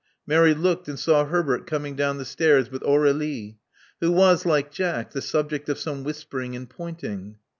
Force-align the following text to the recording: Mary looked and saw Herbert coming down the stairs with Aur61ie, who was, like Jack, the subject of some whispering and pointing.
Mary 0.25 0.55
looked 0.55 0.87
and 0.87 0.97
saw 0.97 1.25
Herbert 1.25 1.67
coming 1.67 1.95
down 1.95 2.17
the 2.17 2.25
stairs 2.25 2.71
with 2.71 2.81
Aur61ie, 2.81 3.57
who 3.99 4.11
was, 4.11 4.47
like 4.47 4.71
Jack, 4.71 5.11
the 5.11 5.21
subject 5.21 5.69
of 5.69 5.77
some 5.77 6.03
whispering 6.03 6.55
and 6.55 6.67
pointing. 6.67 7.35